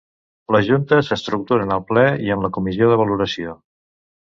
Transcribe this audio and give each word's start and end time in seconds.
La 0.53 0.61
Junta 0.67 0.97
s'estructura 1.09 1.67
en 1.67 1.75
el 1.77 1.85
Ple 1.91 2.07
i 2.29 2.33
en 2.37 2.47
la 2.47 2.53
Comissió 2.59 2.91
de 2.95 3.01
Valoració. 3.05 3.57